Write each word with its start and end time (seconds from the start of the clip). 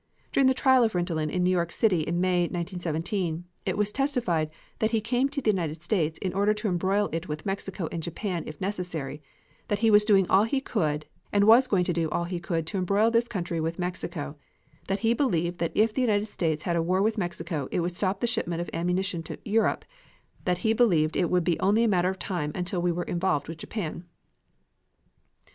During 0.33 0.47
the 0.47 0.55
trial 0.55 0.83
of 0.83 0.93
Rintelen 0.95 1.29
in 1.29 1.43
New 1.43 1.51
York 1.51 1.71
City 1.71 1.99
in 2.01 2.19
May, 2.19 2.41
1917, 2.45 3.43
it 3.67 3.77
was 3.77 3.91
testified 3.91 4.49
"that 4.79 4.89
he 4.89 4.99
came 4.99 5.29
to 5.29 5.41
the 5.43 5.51
United 5.51 5.83
States 5.83 6.17
in 6.23 6.33
order 6.33 6.55
to 6.55 6.67
embroil 6.67 7.07
it 7.11 7.27
with 7.27 7.45
Mexico 7.45 7.87
and 7.91 8.01
Japan 8.01 8.43
if 8.47 8.59
necessary; 8.59 9.21
that 9.67 9.77
he 9.85 9.91
was 9.91 10.03
doing 10.03 10.27
all 10.27 10.45
he 10.45 10.59
could 10.59 11.05
and 11.31 11.43
was 11.43 11.67
going 11.67 11.83
to 11.83 11.93
do 11.93 12.09
all 12.09 12.23
he 12.23 12.39
could 12.39 12.65
to 12.65 12.79
embroil 12.79 13.11
this 13.11 13.27
country 13.27 13.61
with 13.61 13.77
Mexico; 13.77 14.35
that 14.87 15.01
he 15.05 15.13
believed 15.13 15.59
that 15.59 15.71
if 15.75 15.93
the 15.93 16.01
United 16.01 16.25
States 16.25 16.63
had 16.63 16.75
a 16.75 16.81
war 16.81 17.03
with 17.03 17.19
Mexico 17.19 17.67
it 17.71 17.81
would 17.81 17.95
stop 17.95 18.21
the 18.21 18.25
shipment 18.25 18.59
of 18.59 18.71
ammunition 18.73 19.21
to 19.21 19.37
Europe; 19.45 19.85
that 20.45 20.57
he 20.65 20.73
believed 20.73 21.15
it 21.15 21.29
would 21.29 21.43
be 21.43 21.59
only 21.59 21.83
a 21.83 21.87
matter 21.87 22.09
of 22.09 22.17
time 22.17 22.51
until 22.55 22.81
we 22.81 22.91
were 22.91 23.03
involved 23.03 23.47
with 23.47 23.59
Japan." 23.59 24.05